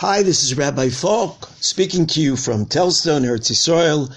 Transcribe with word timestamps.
Hi, 0.00 0.22
this 0.22 0.44
is 0.44 0.56
Rabbi 0.56 0.88
Falk 0.88 1.46
speaking 1.60 2.06
to 2.06 2.22
you 2.22 2.34
from 2.34 2.64
Telzstone, 2.64 3.26
Eretz 3.26 3.50
Yisrael. 3.50 4.10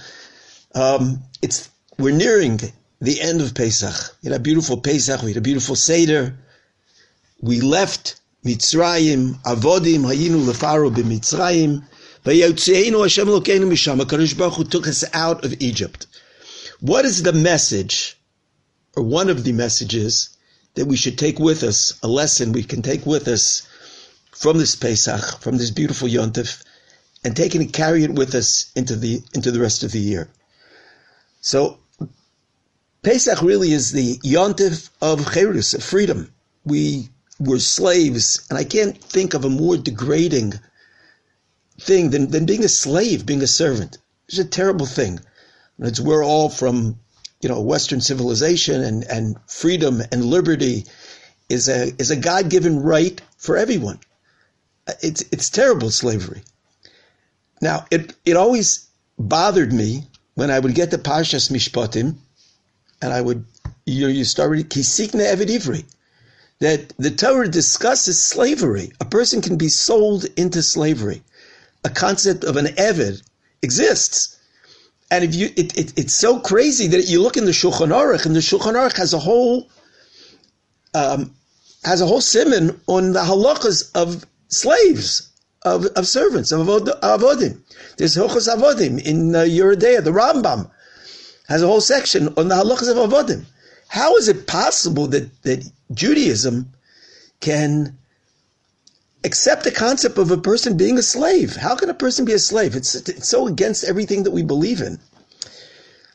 Um, 0.73 1.21
it's 1.41 1.69
we're 1.99 2.15
nearing 2.15 2.61
the 3.01 3.19
end 3.19 3.41
of 3.41 3.53
Pesach. 3.53 4.15
We 4.23 4.29
had 4.29 4.39
a 4.39 4.41
beautiful 4.41 4.77
Pesach. 4.77 5.21
We 5.21 5.31
had 5.31 5.37
a 5.39 5.41
beautiful 5.41 5.75
Seder. 5.75 6.37
We 7.41 7.59
left 7.59 8.17
Mitzrayim, 8.45 9.41
Avodim, 9.43 10.05
Hayinu 10.05 10.45
Lefaro 10.45 10.89
b'Mitzrayim. 10.89 11.83
Vayotzeinu 12.23 13.01
Hashem 13.01 13.27
Lokeinu 13.27 13.69
Misham. 13.69 13.99
HaKadosh 13.99 14.37
Baruch 14.37 14.53
Hu 14.53 14.63
took 14.63 14.87
us 14.87 15.03
out 15.11 15.43
of 15.43 15.61
Egypt. 15.61 16.07
What 16.79 17.03
is 17.03 17.23
the 17.23 17.33
message, 17.33 18.17
or 18.95 19.03
one 19.03 19.29
of 19.29 19.43
the 19.43 19.51
messages, 19.51 20.29
that 20.75 20.85
we 20.85 20.95
should 20.95 21.17
take 21.17 21.39
with 21.39 21.61
us, 21.61 21.99
a 22.01 22.07
lesson 22.07 22.53
we 22.53 22.63
can 22.63 22.81
take 22.81 23.05
with 23.05 23.27
us 23.27 23.67
from 24.35 24.57
this 24.57 24.75
Pesach, 24.75 25.41
from 25.41 25.57
this 25.57 25.71
beautiful 25.71 26.07
Yontif, 26.07 26.63
and 27.23 27.35
take 27.35 27.55
it 27.55 27.61
and 27.61 27.71
carry 27.71 28.03
it 28.03 28.13
with 28.13 28.35
us 28.35 28.71
into 28.75 28.95
the 28.95 29.21
into 29.33 29.51
the 29.51 29.59
rest 29.59 29.83
of 29.83 29.91
the 29.91 29.99
year. 29.99 30.29
So 31.41 31.77
Pesach 33.03 33.41
really 33.41 33.73
is 33.73 33.91
the 33.91 34.17
Yontif 34.19 34.89
of 35.01 35.33
Cherus, 35.33 35.73
of 35.73 35.83
freedom. 35.83 36.33
We 36.65 37.09
were 37.39 37.59
slaves, 37.59 38.45
and 38.49 38.57
I 38.57 38.63
can't 38.63 38.97
think 38.97 39.33
of 39.33 39.43
a 39.43 39.49
more 39.49 39.77
degrading 39.77 40.53
thing 41.81 42.11
than, 42.11 42.31
than 42.31 42.45
being 42.45 42.63
a 42.63 42.69
slave, 42.69 43.25
being 43.25 43.41
a 43.41 43.47
servant. 43.47 43.97
It's 44.29 44.37
a 44.37 44.45
terrible 44.45 44.85
thing. 44.85 45.19
It's, 45.79 45.99
we're 45.99 46.23
all 46.23 46.47
from, 46.49 46.99
you 47.41 47.49
know, 47.49 47.59
Western 47.61 47.99
civilization 47.99 48.81
and, 48.81 49.03
and 49.03 49.35
freedom 49.47 50.01
and 50.11 50.23
liberty 50.23 50.85
is 51.49 51.67
a 51.67 51.91
is 51.99 52.09
a 52.09 52.15
God 52.15 52.49
given 52.49 52.81
right 52.81 53.21
for 53.37 53.57
everyone. 53.57 53.99
It's 55.01 55.23
it's 55.31 55.49
terrible 55.49 55.91
slavery. 55.91 56.43
Now 57.61 57.85
it 57.91 58.13
it 58.25 58.35
always 58.35 58.87
bothered 59.17 59.71
me 59.71 60.07
when 60.35 60.51
I 60.51 60.59
would 60.59 60.75
get 60.75 60.91
the 60.91 60.97
Parshas 60.97 61.49
Mishpatim, 61.49 62.15
and 63.01 63.13
I 63.13 63.21
would 63.21 63.45
you 63.85 64.07
you 64.07 64.25
start 64.25 64.49
reading 64.51 64.67
Kisikne 64.67 65.21
Eved 65.21 65.49
Ivri, 65.49 65.85
that 66.59 66.93
the 66.97 67.11
Torah 67.11 67.47
discusses 67.47 68.21
slavery. 68.21 68.91
A 68.99 69.05
person 69.05 69.41
can 69.41 69.57
be 69.57 69.69
sold 69.69 70.25
into 70.37 70.63
slavery. 70.63 71.23
A 71.83 71.89
concept 71.89 72.43
of 72.43 72.55
an 72.57 72.67
Eved 72.67 73.21
exists. 73.61 74.37
And 75.11 75.23
if 75.23 75.35
you, 75.35 75.47
it, 75.55 75.77
it, 75.77 75.93
it's 75.97 76.13
so 76.13 76.39
crazy 76.39 76.87
that 76.87 77.07
you 77.07 77.21
look 77.21 77.37
in 77.37 77.45
the 77.45 77.51
Shulchan 77.51 77.91
Aruch, 77.91 78.25
and 78.25 78.35
the 78.35 78.39
Shulchan 78.39 78.73
Aruch 78.73 78.97
has 78.97 79.13
a 79.13 79.19
whole, 79.19 79.69
um, 80.93 81.35
has 81.83 82.01
a 82.01 82.07
whole 82.07 82.21
simon 82.21 82.79
on 82.87 83.13
the 83.13 83.19
halachas 83.19 83.91
of 83.93 84.25
slaves, 84.53 85.33
of, 85.63 85.85
of 85.95 86.07
servants, 86.07 86.51
of 86.51 86.67
avodim. 86.67 87.59
There's 87.97 88.15
Hilchos 88.15 88.53
Avodim 88.53 89.01
in 89.03 89.35
uh, 89.35 89.39
Yoreh 89.39 89.75
De'ah, 89.75 90.03
the 90.03 90.11
Rambam 90.11 90.69
has 91.47 91.61
a 91.61 91.67
whole 91.67 91.81
section 91.81 92.27
on 92.37 92.47
the 92.47 92.55
halachas 92.55 92.89
of 92.91 93.09
avodim. 93.09 93.45
How 93.87 94.15
is 94.15 94.27
it 94.27 94.47
possible 94.47 95.07
that, 95.07 95.43
that 95.43 95.69
Judaism 95.93 96.71
can 97.39 97.97
accept 99.23 99.63
the 99.63 99.71
concept 99.71 100.17
of 100.17 100.31
a 100.31 100.37
person 100.37 100.77
being 100.77 100.97
a 100.97 101.03
slave? 101.03 101.55
How 101.55 101.75
can 101.75 101.89
a 101.89 101.93
person 101.93 102.25
be 102.25 102.33
a 102.33 102.39
slave? 102.39 102.75
It's, 102.75 102.95
it's 102.95 103.27
so 103.27 103.47
against 103.47 103.83
everything 103.83 104.23
that 104.23 104.31
we 104.31 104.43
believe 104.43 104.81
in. 104.81 104.99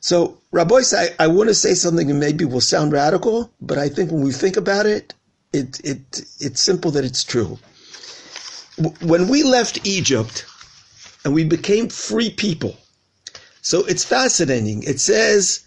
So, 0.00 0.38
Rabbi, 0.52 0.82
I, 0.92 1.08
I 1.18 1.26
want 1.26 1.48
to 1.48 1.54
say 1.54 1.74
something 1.74 2.06
that 2.06 2.14
maybe 2.14 2.44
will 2.44 2.60
sound 2.60 2.92
radical, 2.92 3.50
but 3.60 3.78
I 3.78 3.88
think 3.88 4.10
when 4.10 4.22
we 4.22 4.32
think 4.32 4.56
about 4.56 4.86
it, 4.86 5.14
it, 5.52 5.80
it 5.82 6.24
it's 6.40 6.62
simple 6.62 6.90
that 6.92 7.04
it's 7.04 7.24
true 7.24 7.58
when 9.00 9.28
we 9.28 9.42
left 9.42 9.86
Egypt 9.86 10.46
and 11.24 11.34
we 11.34 11.44
became 11.44 11.88
free 11.88 12.30
people, 12.30 12.76
so 13.60 13.84
it's 13.84 14.04
fascinating. 14.04 14.82
It 14.84 15.00
says, 15.00 15.60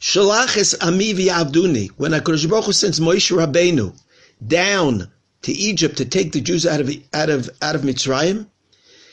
Shalachis 0.00 0.74
ami 0.80 1.14
v'yavduni, 1.14 1.90
when 1.96 2.12
HaKadosh 2.12 2.48
Baruch 2.48 2.66
Hu 2.66 2.72
sends 2.72 3.00
Moshe 3.00 3.34
Rabbeinu 3.34 3.98
down 4.46 5.10
to 5.42 5.52
Egypt 5.52 5.96
to 5.96 6.04
take 6.04 6.32
the 6.32 6.40
Jews 6.40 6.66
out 6.66 6.80
of, 6.80 6.90
out 7.12 7.30
of, 7.30 7.50
out 7.62 7.74
of 7.74 7.82
Mitzrayim, 7.82 8.46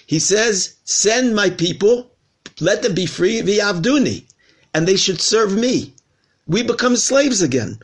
he 0.06 0.20
says, 0.20 0.76
send 0.84 1.36
my 1.36 1.50
people, 1.50 2.12
let 2.60 2.82
them 2.82 2.94
be 2.94 3.06
free 3.06 3.42
v'yavduni, 3.42 4.26
and 4.74 4.88
they 4.88 4.98
should 4.98 5.22
serve 5.22 5.58
me. 5.58 5.94
We 6.48 6.64
become 6.64 6.98
slaves 6.98 7.42
again. 7.42 7.80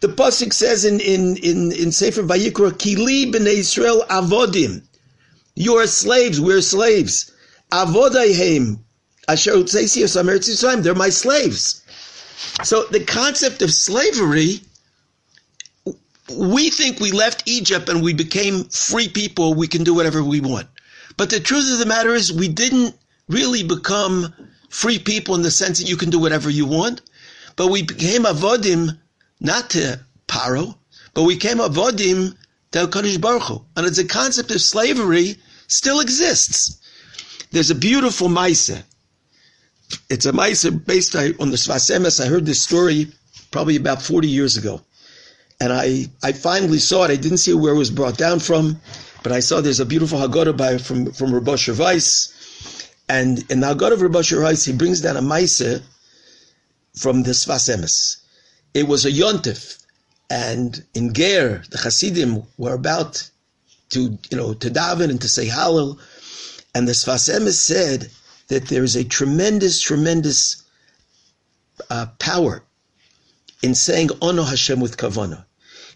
The 0.00 0.08
pasuk 0.08 0.52
says 0.52 0.84
in 0.84 1.00
in 1.00 1.36
in 1.36 1.72
in 1.72 1.92
Sefer 1.92 2.22
Vayikra, 2.22 2.72
"Kili 2.72 3.32
b'nei 3.32 3.58
Israel 3.58 4.04
avodim." 4.10 4.82
You 5.54 5.76
are 5.76 5.86
slaves. 5.86 6.40
We're 6.40 6.62
slaves. 6.62 7.32
Avodayhem. 7.72 8.80
Asher 9.28 9.62
They're 9.62 10.94
my 10.94 11.08
slaves. 11.08 11.82
So 12.64 12.84
the 12.84 13.04
concept 13.04 13.62
of 13.62 13.72
slavery, 13.72 14.62
we 16.32 16.70
think 16.70 16.98
we 16.98 17.12
left 17.12 17.42
Egypt 17.46 17.88
and 17.88 18.02
we 18.02 18.12
became 18.14 18.64
free 18.64 19.08
people. 19.08 19.54
We 19.54 19.68
can 19.68 19.84
do 19.84 19.94
whatever 19.94 20.22
we 20.24 20.40
want. 20.40 20.66
But 21.16 21.30
the 21.30 21.40
truth 21.40 21.70
of 21.72 21.78
the 21.78 21.86
matter 21.86 22.14
is, 22.14 22.32
we 22.32 22.48
didn't 22.48 22.96
really 23.28 23.62
become 23.62 24.32
free 24.70 24.98
people 24.98 25.34
in 25.34 25.42
the 25.42 25.50
sense 25.50 25.78
that 25.78 25.88
you 25.88 25.96
can 25.96 26.10
do 26.10 26.18
whatever 26.18 26.48
you 26.48 26.66
want. 26.66 27.02
But 27.56 27.68
we 27.68 27.82
became 27.82 28.24
avodim, 28.24 28.98
not 29.40 29.70
to 29.70 30.00
Paro, 30.26 30.76
but 31.12 31.24
we 31.24 31.34
became 31.34 31.58
avodim 31.58 32.36
to 32.72 32.86
Kadosh 32.86 33.20
Baruch 33.20 33.42
Hu. 33.42 33.64
And 33.76 33.86
it's 33.86 33.98
a 33.98 34.04
concept 34.04 34.50
of 34.50 34.60
slavery 34.60 35.36
still 35.66 36.00
exists. 36.00 36.78
There's 37.50 37.70
a 37.70 37.74
beautiful 37.74 38.28
Maisa. 38.28 38.82
It's 40.08 40.26
a 40.26 40.32
Maisa 40.32 40.70
based 40.84 41.16
on 41.16 41.50
the 41.50 41.56
Sfas 41.56 41.90
Emes. 41.90 42.24
I 42.24 42.28
heard 42.28 42.46
this 42.46 42.62
story 42.62 43.08
probably 43.50 43.76
about 43.76 44.02
40 44.02 44.28
years 44.28 44.56
ago. 44.56 44.80
And 45.60 45.72
I, 45.72 46.06
I 46.22 46.32
finally 46.32 46.78
saw 46.78 47.04
it. 47.04 47.10
I 47.10 47.16
didn't 47.16 47.38
see 47.38 47.52
where 47.52 47.74
it 47.74 47.78
was 47.78 47.90
brought 47.90 48.16
down 48.16 48.38
from, 48.38 48.80
but 49.22 49.32
I 49.32 49.40
saw 49.40 49.60
there's 49.60 49.80
a 49.80 49.86
beautiful 49.86 50.18
Haggadah 50.18 50.56
by, 50.56 50.78
from, 50.78 51.12
from 51.12 51.34
Rabbi 51.34 51.56
Weiss. 51.76 52.32
And 53.08 53.44
in 53.50 53.60
the 53.60 53.74
Haggadah 53.74 53.92
of 53.92 54.02
Rabbi 54.02 54.22
Weiss, 54.32 54.64
he 54.64 54.72
brings 54.72 55.00
down 55.00 55.16
a 55.16 55.22
Maisa 55.22 55.82
from 56.96 57.24
the 57.24 57.32
Sfas 57.32 57.68
Emes. 57.68 58.16
It 58.72 58.86
was 58.86 59.04
a 59.04 59.10
Yontif. 59.10 59.79
And 60.30 60.84
in 60.94 61.12
Ger, 61.12 61.62
the 61.70 61.78
Hasidim 61.78 62.44
were 62.56 62.74
about 62.74 63.28
to 63.90 64.16
you 64.30 64.36
know 64.36 64.54
to 64.54 64.70
daven 64.70 65.10
and 65.10 65.20
to 65.20 65.28
say 65.28 65.48
Hallel. 65.48 65.98
And 66.74 66.86
the 66.86 66.92
Sfas 66.92 67.28
Emes 67.28 67.54
said 67.54 68.10
that 68.48 68.68
there 68.68 68.84
is 68.84 68.94
a 68.96 69.04
tremendous, 69.04 69.80
tremendous 69.80 70.62
uh, 71.90 72.06
power 72.18 72.62
in 73.62 73.74
saying 73.74 74.10
Ono 74.22 74.44
Hashem 74.44 74.80
with 74.80 74.96
kavana. 74.96 75.44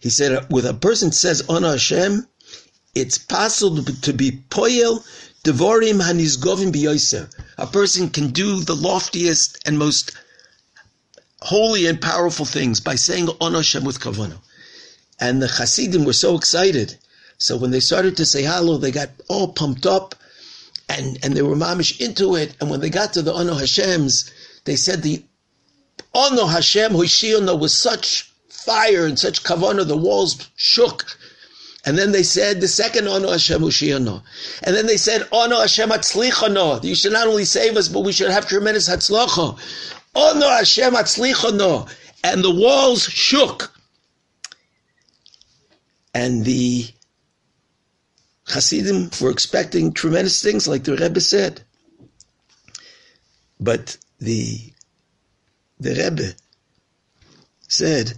He 0.01 0.11
said, 0.11 0.33
uh, 0.33 0.43
when 0.49 0.67
a 0.67 0.75
person 0.75 1.13
says 1.13 1.45
Ono 1.49 1.71
Hashem, 1.71 2.27
it's 2.95 3.19
possible 3.19 3.83
to 3.83 4.13
be 4.13 4.43
poyel 4.51 5.05
devorim 5.45 6.01
hanizgovim 6.01 6.73
biyoser. 6.73 7.33
A 7.59 7.67
person 7.67 8.11
can 8.11 8.31
do 8.31 8.61
the 8.61 8.75
loftiest 8.75 9.59
and 9.67 9.79
most 9.79 10.13
holy 11.45 11.87
and 11.87 12.01
powerful 12.01 12.45
things 12.45 12.81
by 12.81 12.97
saying 12.97 13.29
Ono 13.41 13.59
Hashem 13.59 13.85
with 13.85 14.01
kavana. 14.01 14.39
And 15.21 15.41
the 15.41 15.49
Hasidim 15.49 16.05
were 16.05 16.13
so 16.13 16.37
excited 16.37 16.99
so 17.39 17.57
when 17.57 17.73
they 17.73 17.81
started 17.81 18.17
to 18.17 18.27
say 18.27 18.43
Hallel, 18.43 18.81
they 18.81 18.91
got 18.91 19.11
all 19.29 19.49
pumped 19.49 19.87
up 19.87 20.15
and, 20.89 21.19
and 21.23 21.37
they 21.37 21.43
were 21.43 21.57
mamish 21.57 22.01
into 22.01 22.37
it. 22.37 22.55
And 22.61 22.71
when 22.71 22.81
they 22.81 22.91
got 22.91 23.13
to 23.15 23.23
the 23.23 23.35
Ono 23.35 23.55
Hashem's, 23.55 24.31
they 24.65 24.77
said 24.77 25.03
the 25.03 25.23
Ono 26.15 26.47
Hashem 26.47 26.93
Hoshiono 26.93 27.59
was 27.59 27.77
such 27.77 28.31
fire 28.49 29.05
and 29.05 29.19
such 29.19 29.43
kavana, 29.43 29.87
the 29.87 29.97
walls 29.97 30.49
shook. 30.57 31.19
And 31.85 31.99
then 31.99 32.13
they 32.13 32.23
said 32.23 32.61
the 32.61 32.69
second 32.69 33.09
Ono 33.09 33.31
Hashem 33.33 33.61
Hoshiono. 33.61 34.23
And 34.63 34.75
then 34.75 34.87
they 34.87 34.97
said 34.97 35.29
Ono 35.33 35.61
Hashem 35.61 35.91
Hatzlichono. 35.91 36.83
You 36.85 36.95
should 36.95 37.13
not 37.13 37.27
only 37.27 37.45
save 37.45 37.77
us, 37.77 37.89
but 37.89 38.05
we 38.05 38.13
should 38.13 38.31
have 38.31 38.49
tremendous 38.49 38.89
Ono 40.15 40.49
Hashem 40.49 40.95
Hatzlichono. 40.95 41.91
And 42.23 42.43
the 42.43 42.55
walls 42.55 43.03
shook. 43.05 43.73
And 46.15 46.45
the 46.45 46.89
Hasidim 48.47 49.11
were 49.21 49.31
expecting 49.31 49.93
tremendous 49.93 50.43
things, 50.43 50.69
like 50.69 50.85
the 50.85 50.97
Rebbe 50.97 51.21
said. 51.21 51.63
But 53.59 53.97
the 54.19 54.73
the 55.81 55.95
Rebbe 55.95 56.35
said 57.69 58.15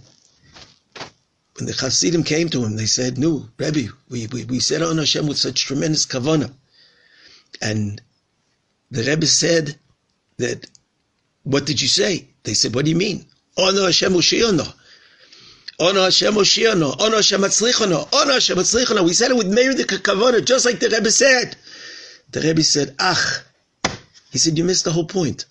when 1.57 1.65
the 1.65 1.73
Hasidim 1.73 2.23
came 2.23 2.49
to 2.49 2.63
him, 2.63 2.75
they 2.75 2.85
said, 2.85 3.17
"No, 3.17 3.49
Rebbe, 3.57 3.91
we, 4.09 4.27
we, 4.27 4.45
we 4.45 4.59
said 4.59 4.83
on 4.83 4.97
Hashem 4.99 5.25
with 5.25 5.39
such 5.39 5.65
tremendous 5.65 6.05
kavana," 6.05 6.53
and 7.61 7.99
the 8.91 9.03
Rebbe 9.03 9.25
said 9.25 9.77
that, 10.37 10.67
"What 11.53 11.65
did 11.65 11.81
you 11.81 11.87
say?" 11.87 12.27
They 12.43 12.53
said, 12.53 12.75
"What 12.75 12.83
do 12.85 12.91
you 12.91 12.97
mean?" 12.97 13.25
Ono 13.55 13.85
Hashem 13.85 14.13
Ushiyano. 14.13 14.73
Ono 15.79 16.03
Hashem 16.05 16.33
Oshiano, 16.33 16.99
Ono 16.99 17.17
Hashem 17.17 17.41
Atzlichano, 17.41 18.07
Ono 18.11 18.33
Hashem 18.33 18.57
Atzlichano. 18.57 19.05
We 19.05 19.13
said 19.13 19.29
it 19.29 19.37
with 19.37 19.47
Meir 19.47 19.75
the 19.75 19.83
Kakavona, 19.83 20.43
just 20.43 20.65
like 20.65 20.79
the 20.79 20.89
Rebbe 20.89 21.11
said. 21.11 21.55
The 22.31 22.41
Rebbe 22.41 22.63
said, 22.63 22.95
Ach. 22.99 23.43
He 24.31 24.39
said, 24.39 24.57
you 24.57 24.63
missed 24.63 24.85
the 24.85 24.91
whole 24.91 25.05
point. 25.05 25.45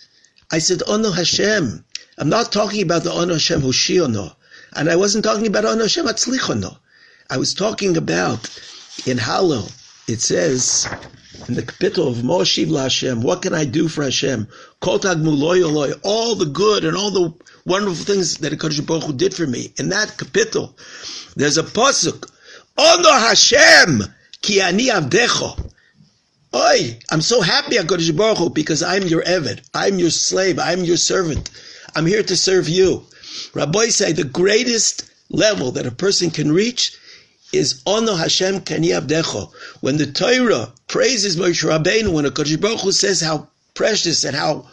I 0.50 0.58
said, 0.58 0.82
Ono 0.88 1.12
Hashem. 1.12 1.84
I'm 2.18 2.28
not 2.28 2.50
talking 2.50 2.82
about 2.82 3.04
the 3.04 3.12
Ono 3.12 3.34
Hashem 3.34 3.62
Hoshiono. 3.62 4.34
And 4.72 4.90
I 4.90 4.96
wasn't 4.96 5.24
talking 5.24 5.46
about 5.46 5.64
Ono 5.64 5.82
Hashem 5.82 6.06
Atzlichono. 6.06 6.76
I 7.30 7.36
was 7.36 7.54
talking 7.54 7.96
about 7.96 8.50
in 9.06 9.18
Hallel, 9.18 9.70
it 10.08 10.20
says 10.20 10.88
in 11.48 11.54
the 11.54 11.62
capital 11.62 12.08
of 12.08 12.16
Moshiv 12.18 12.76
Hashem, 12.76 13.22
what 13.22 13.42
can 13.42 13.54
I 13.54 13.64
do 13.64 13.88
for 13.88 14.02
Hashem? 14.04 14.48
All 14.82 14.98
the 14.98 16.50
good 16.52 16.84
and 16.84 16.96
all 16.96 17.10
the 17.10 17.34
wonderful 17.64 18.04
things 18.04 18.38
that 18.38 18.52
HaKadosh 18.52 18.86
Baruch 18.86 19.04
Hu 19.04 19.12
did 19.12 19.34
for 19.34 19.46
me. 19.46 19.72
In 19.78 19.88
that 19.90 20.16
capital, 20.16 20.76
there's 21.34 21.58
a 21.58 21.62
pasuk, 21.62 22.30
Ono 22.78 23.10
Hashem, 23.10 24.02
ki 24.42 24.60
ani 24.60 24.88
avdecho. 24.88 25.72
Oi, 26.54 26.98
I'm 27.10 27.20
so 27.20 27.40
happy, 27.40 27.76
HaKadosh 27.76 28.16
Baruch 28.16 28.38
Hu, 28.38 28.50
because 28.50 28.82
I'm 28.82 29.02
your 29.02 29.22
Eved. 29.22 29.60
I'm 29.74 29.98
your 29.98 30.10
slave. 30.10 30.58
I'm 30.58 30.84
your 30.84 30.96
servant. 30.96 31.50
I'm 31.94 32.06
here 32.06 32.22
to 32.22 32.36
serve 32.36 32.68
you. 32.68 33.04
Rabbi 33.54 33.88
say 33.88 34.12
the 34.12 34.24
greatest 34.24 35.10
level 35.28 35.72
that 35.72 35.86
a 35.86 35.90
person 35.90 36.30
can 36.30 36.52
reach 36.52 36.96
is 37.56 37.82
Ono 37.86 38.14
Hashem 38.14 38.60
Kani 38.60 38.88
Abdecho. 38.88 39.50
When 39.80 39.96
the 39.96 40.06
Torah 40.06 40.72
praises 40.88 41.36
Moshe 41.36 41.64
Rabbeinu, 41.64 42.12
when 42.12 42.26
a 42.26 42.30
Kodesh 42.30 42.60
Baruch 42.60 42.80
Hu 42.80 42.92
says 42.92 43.20
how 43.20 43.48
precious 43.74 44.24
and 44.24 44.36
how 44.36 44.68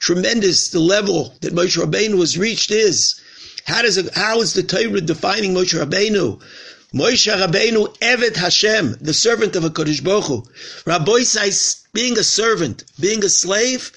tremendous 0.00 0.70
the 0.70 0.80
level 0.80 1.34
that 1.40 1.54
Moshe 1.54 1.76
Rabbeinu 1.76 2.18
was 2.18 2.38
reached 2.38 2.70
is, 2.70 3.20
how 3.64 3.82
does 3.82 3.96
it, 3.96 4.14
how 4.14 4.40
is 4.40 4.52
the 4.52 4.62
Torah 4.62 5.00
defining 5.00 5.54
Moshe 5.54 5.74
Rabbeinu? 5.78 6.40
Moshe 6.94 7.34
Rabbeinu 7.34 7.96
Evet 8.00 8.36
Hashem, 8.36 8.96
the 9.00 9.14
servant 9.14 9.56
of 9.56 9.64
a 9.64 9.70
Kodesh 9.70 10.02
Baruch 10.02 10.24
Hu. 10.24 10.44
Rabbi 10.86 11.20
says 11.22 11.82
being 11.92 12.18
a 12.18 12.24
servant, 12.24 12.84
being 13.00 13.24
a 13.24 13.28
slave, 13.28 13.92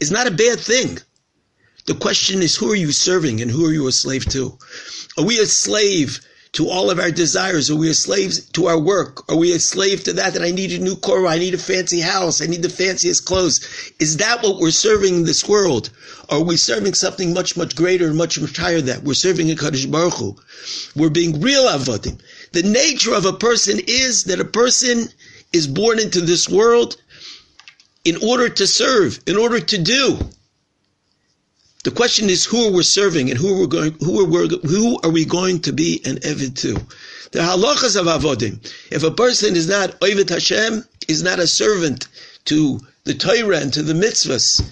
is 0.00 0.10
not 0.10 0.26
a 0.26 0.30
bad 0.30 0.60
thing. 0.60 0.98
The 1.86 1.94
question 1.94 2.42
is, 2.42 2.56
who 2.56 2.70
are 2.72 2.76
you 2.76 2.92
serving 2.92 3.40
and 3.40 3.50
who 3.50 3.66
are 3.66 3.72
you 3.72 3.86
a 3.86 3.92
slave 3.92 4.24
to? 4.30 4.58
Are 5.18 5.24
we 5.24 5.38
a 5.38 5.46
slave 5.46 6.20
to 6.54 6.68
all 6.68 6.90
of 6.90 6.98
our 6.98 7.10
desires? 7.10 7.70
Are 7.70 7.76
we 7.76 7.90
a 7.90 7.94
slave 7.94 8.32
to 8.52 8.66
our 8.66 8.78
work? 8.78 9.28
Are 9.30 9.36
we 9.36 9.52
a 9.52 9.58
slave 9.58 10.04
to 10.04 10.12
that 10.14 10.34
that 10.34 10.42
I 10.42 10.52
need 10.52 10.72
a 10.72 10.78
new 10.82 10.96
car? 10.96 11.26
I 11.26 11.38
need 11.38 11.54
a 11.54 11.58
fancy 11.58 12.00
house. 12.00 12.40
I 12.40 12.46
need 12.46 12.62
the 12.62 12.68
fanciest 12.68 13.26
clothes. 13.26 13.92
Is 13.98 14.18
that 14.18 14.42
what 14.42 14.60
we're 14.60 14.70
serving 14.70 15.14
in 15.16 15.24
this 15.24 15.48
world? 15.48 15.90
Are 16.30 16.42
we 16.42 16.56
serving 16.56 16.94
something 16.94 17.34
much, 17.34 17.56
much 17.56 17.74
greater 17.74 18.06
and 18.06 18.16
much, 18.16 18.40
much 18.40 18.56
higher 18.56 18.76
than 18.76 18.86
that? 18.86 19.02
We're 19.02 19.14
serving 19.14 19.50
a 19.50 19.56
Kaddish 19.56 19.86
Baruch 19.86 20.14
Hu. 20.14 20.36
We're 20.94 21.10
being 21.10 21.40
real 21.40 21.64
avodim. 21.64 22.20
The 22.52 22.62
nature 22.62 23.14
of 23.14 23.26
a 23.26 23.32
person 23.32 23.80
is 23.86 24.24
that 24.24 24.40
a 24.40 24.44
person 24.44 25.08
is 25.52 25.66
born 25.66 25.98
into 25.98 26.20
this 26.20 26.48
world 26.48 26.96
in 28.04 28.16
order 28.22 28.48
to 28.48 28.66
serve, 28.66 29.18
in 29.26 29.36
order 29.36 29.58
to 29.58 29.78
do. 29.78 30.18
The 31.84 31.90
question 31.90 32.30
is 32.30 32.46
who 32.46 32.66
are 32.66 32.72
we 32.72 32.82
serving 32.82 33.28
and 33.28 33.38
who 33.38 33.54
are 33.54 33.60
we 33.60 33.66
going, 33.66 33.92
who 34.00 34.18
are 34.18 34.24
we, 34.24 34.48
who 34.66 34.98
are 35.02 35.10
we 35.10 35.26
going 35.26 35.60
to 35.60 35.72
be 35.72 36.00
an 36.06 36.16
Evid 36.20 36.56
to? 36.60 36.72
The 37.32 37.40
halachas 37.40 37.94
of 37.94 38.06
avodim. 38.06 38.58
If 38.90 39.02
a 39.02 39.10
person 39.10 39.54
is 39.54 39.68
not 39.68 40.02
Ovid 40.02 40.30
Hashem, 40.30 40.86
is 41.08 41.22
not 41.22 41.40
a 41.40 41.46
servant 41.46 42.08
to 42.46 42.80
the 43.04 43.12
Torah 43.12 43.58
and 43.58 43.70
to 43.74 43.82
the 43.82 43.92
mitzvahs, 43.92 44.62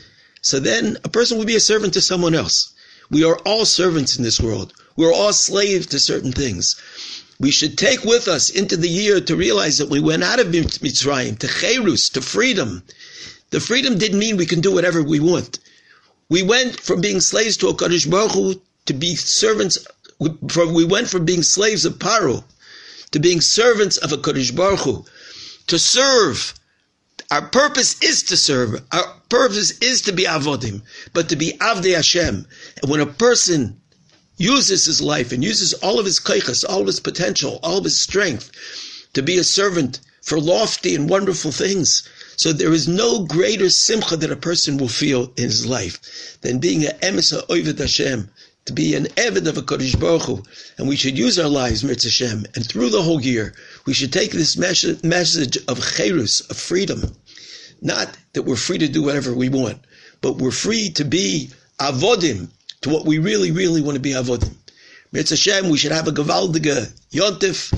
so 0.41 0.59
then 0.59 0.97
a 1.05 1.11
person 1.11 1.37
will 1.37 1.45
be 1.45 1.55
a 1.55 1.61
servant 1.61 1.93
to 1.93 2.01
someone 2.01 2.35
else. 2.35 2.73
We 3.11 3.25
are 3.25 3.37
all 3.45 3.67
servants 3.67 4.17
in 4.17 4.25
this 4.25 4.41
world. 4.41 4.73
We're 4.97 5.13
all 5.13 5.35
slaves 5.35 5.89
to 5.89 5.99
certain 5.99 6.33
things. 6.33 6.77
We 7.39 7.51
should 7.51 7.77
take 7.77 8.05
with 8.05 8.27
us 8.27 8.49
into 8.49 8.79
the 8.79 8.89
year 8.89 9.21
to 9.21 9.37
realize 9.37 9.77
that 9.77 9.91
we 9.91 10.01
went 10.01 10.25
out 10.25 10.41
of 10.41 10.47
Mitzrayim 10.47 11.39
to 11.41 11.47
Cherus, 11.47 12.09
to 12.09 12.23
freedom. 12.23 12.83
The 13.51 13.61
freedom 13.61 13.99
didn't 13.99 14.19
mean 14.19 14.39
we 14.39 14.47
can 14.47 14.63
do 14.63 14.73
whatever 14.73 15.03
we 15.03 15.21
want. 15.21 15.59
We 16.33 16.43
went 16.43 16.81
from 16.81 17.03
being 17.03 17.21
slaves 17.21 17.59
to 17.59 17.69
a 17.69 17.75
Kaddish 17.75 18.07
Baruch 18.07 18.33
Hu 18.33 18.63
to 18.87 18.95
be 18.95 19.17
servants. 19.17 19.77
From, 20.49 20.73
we 20.73 20.83
went 20.83 21.11
from 21.11 21.27
being 21.27 21.43
slaves 21.43 21.85
of 21.85 21.99
Paru 21.99 22.43
to 23.11 23.19
being 23.19 23.43
servants 23.43 23.99
of 23.99 24.13
a 24.13 24.17
Kaddish 24.17 24.51
Baruch 24.51 24.81
Hu, 24.81 25.05
to 25.67 25.79
serve. 25.79 26.55
Our 27.31 27.43
purpose 27.43 27.97
is 28.01 28.23
to 28.23 28.39
serve. 28.39 28.81
Our 28.93 29.15
purpose 29.29 29.73
is 29.83 30.01
to 30.03 30.13
be 30.13 30.25
avodim, 30.25 30.81
but 31.13 31.29
to 31.29 31.37
be 31.37 31.53
avdei 31.61 31.97
Hashem. 31.97 32.47
And 32.81 32.91
when 32.91 33.01
a 33.01 33.07
person 33.27 33.79
uses 34.39 34.87
his 34.87 35.03
life 35.03 35.33
and 35.33 35.45
uses 35.45 35.75
all 35.75 35.99
of 35.99 36.07
his 36.07 36.19
kaichas, 36.19 36.65
all 36.67 36.81
of 36.81 36.87
his 36.87 37.01
potential, 37.01 37.61
all 37.63 37.77
of 37.77 37.85
his 37.85 38.01
strength 38.01 38.51
to 39.13 39.23
be 39.23 39.37
a 39.37 39.45
servant 39.45 40.01
for 40.23 40.41
lofty 40.41 40.95
and 40.95 41.11
wonderful 41.11 41.53
things, 41.53 42.09
so 42.43 42.53
there 42.53 42.73
is 42.73 42.89
no 42.89 43.25
greater 43.25 43.71
simcha 43.71 44.17
that 44.17 44.33
a 44.33 44.37
person 44.37 44.77
will 44.77 44.89
feel 44.89 45.33
in 45.37 45.45
his 45.45 45.65
life 45.65 46.39
than 46.41 46.59
being 46.59 46.85
an 46.85 46.99
emisa 46.99 47.47
oivet 47.47 47.79
Hashem, 47.79 48.29
to 48.65 48.73
be 48.73 48.97
an 48.97 49.05
evid 49.17 49.47
of 49.47 49.57
a 49.57 49.63
Kodesh 49.63 49.99
Baruch 49.99 50.23
Hu. 50.23 50.43
And 50.77 50.89
we 50.89 50.97
should 50.97 51.17
use 51.17 51.39
our 51.39 51.49
lives, 51.49 51.85
Mirz 51.85 52.03
Hashem, 52.03 52.47
and 52.57 52.67
through 52.67 52.91
the 52.91 53.03
whole 53.03 53.21
year, 53.21 53.55
we 53.87 53.95
should 53.95 54.13
take 54.13 54.33
this 54.33 54.57
message 54.57 55.57
of 55.69 55.95
cherus, 55.97 56.41
of 56.41 56.57
freedom. 56.57 57.15
Not 57.81 58.17
that 58.33 58.43
we're 58.43 58.57
free 58.57 58.79
to 58.79 58.89
do 58.89 59.05
whatever 59.05 59.33
we 59.33 59.49
want, 59.49 59.79
but 60.21 60.39
we're 60.39 60.51
free 60.51 60.91
to 60.91 61.05
be 61.05 61.51
avodim 61.79 62.49
to 62.81 62.89
what 62.91 63.07
we 63.07 63.19
really, 63.19 63.53
really 63.53 63.83
want 63.83 63.95
to 63.95 64.01
be 64.01 64.15
avodim. 64.15 64.55
Mirz 65.13 65.31
Hashem, 65.31 65.71
we 65.71 65.79
should 65.79 65.93
have 65.93 66.09
a 66.09 66.13
gewaldige 66.13 66.93
yontif, 67.13 67.73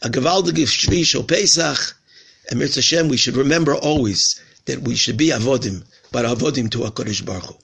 a 0.00 0.08
gewaldige 0.08 0.64
shvi 0.64 1.04
shel 1.04 1.24
Pesach, 1.24 1.94
and 2.50 2.60
Mirz 2.60 2.74
Hashem, 2.74 3.08
we 3.08 3.16
should 3.16 3.36
remember 3.36 3.74
always 3.74 4.40
that 4.66 4.82
we 4.82 4.94
should 4.96 5.16
be 5.16 5.28
avodim, 5.28 5.84
but 6.12 6.24
avodim 6.24 6.70
to 6.70 6.78
HaKadosh 6.78 7.24
Baruch 7.24 7.44
Hu. 7.44 7.54